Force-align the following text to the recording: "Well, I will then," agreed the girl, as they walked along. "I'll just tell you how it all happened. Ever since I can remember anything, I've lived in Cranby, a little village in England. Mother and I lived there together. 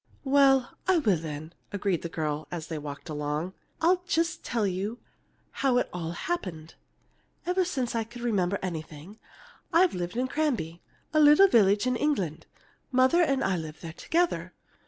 "Well, 0.23 0.79
I 0.87 0.97
will 0.97 1.15
then," 1.15 1.53
agreed 1.71 2.01
the 2.01 2.09
girl, 2.09 2.47
as 2.49 2.65
they 2.65 2.79
walked 2.79 3.07
along. 3.07 3.53
"I'll 3.81 4.01
just 4.07 4.43
tell 4.43 4.65
you 4.65 4.97
how 5.51 5.77
it 5.77 5.91
all 5.93 6.13
happened. 6.13 6.73
Ever 7.45 7.63
since 7.63 7.93
I 7.93 8.03
can 8.03 8.23
remember 8.23 8.57
anything, 8.63 9.19
I've 9.71 9.93
lived 9.93 10.17
in 10.17 10.25
Cranby, 10.27 10.81
a 11.13 11.19
little 11.19 11.47
village 11.47 11.85
in 11.85 11.95
England. 11.95 12.47
Mother 12.91 13.21
and 13.21 13.43
I 13.43 13.55
lived 13.57 13.83
there 13.83 13.93
together. 13.93 14.55